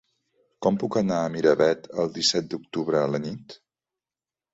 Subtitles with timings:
[0.65, 3.57] Com puc anar a Miravet el disset d'octubre a la nit?